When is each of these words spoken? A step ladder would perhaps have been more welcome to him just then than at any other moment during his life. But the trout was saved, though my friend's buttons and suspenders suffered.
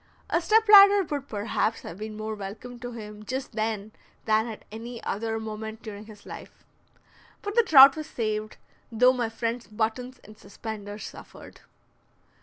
A 0.31 0.41
step 0.41 0.67
ladder 0.67 1.03
would 1.03 1.27
perhaps 1.27 1.81
have 1.81 1.99
been 1.99 2.17
more 2.17 2.33
welcome 2.33 2.79
to 2.79 2.91
him 2.93 3.23
just 3.23 3.51
then 3.51 3.91
than 4.25 4.47
at 4.47 4.65
any 4.71 4.97
other 5.03 5.39
moment 5.39 5.83
during 5.83 6.07
his 6.07 6.25
life. 6.25 6.65
But 7.43 7.53
the 7.53 7.61
trout 7.61 7.95
was 7.95 8.07
saved, 8.07 8.57
though 8.91 9.13
my 9.13 9.29
friend's 9.29 9.67
buttons 9.67 10.17
and 10.23 10.39
suspenders 10.39 11.03
suffered. 11.03 11.61